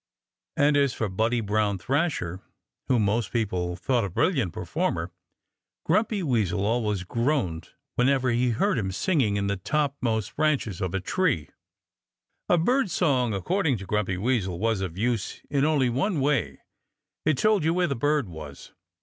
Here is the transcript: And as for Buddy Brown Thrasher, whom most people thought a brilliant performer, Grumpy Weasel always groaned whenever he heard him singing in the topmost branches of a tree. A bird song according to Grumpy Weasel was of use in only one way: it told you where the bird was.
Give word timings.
And 0.57 0.75
as 0.77 0.95
for 0.95 1.07
Buddy 1.09 1.41
Brown 1.41 1.77
Thrasher, 1.77 2.39
whom 2.87 3.05
most 3.05 3.31
people 3.31 3.75
thought 3.75 4.03
a 4.03 4.09
brilliant 4.09 4.51
performer, 4.51 5.11
Grumpy 5.85 6.23
Weasel 6.23 6.65
always 6.65 7.03
groaned 7.03 7.69
whenever 7.97 8.31
he 8.31 8.49
heard 8.49 8.79
him 8.79 8.91
singing 8.91 9.35
in 9.35 9.45
the 9.45 9.57
topmost 9.57 10.35
branches 10.35 10.81
of 10.81 10.95
a 10.95 10.99
tree. 10.99 11.51
A 12.49 12.57
bird 12.57 12.89
song 12.89 13.35
according 13.35 13.77
to 13.77 13.85
Grumpy 13.85 14.17
Weasel 14.17 14.57
was 14.57 14.81
of 14.81 14.97
use 14.97 15.39
in 15.51 15.65
only 15.65 15.87
one 15.91 16.19
way: 16.19 16.63
it 17.23 17.37
told 17.37 17.63
you 17.63 17.71
where 17.71 17.85
the 17.85 17.95
bird 17.95 18.27
was. 18.27 18.73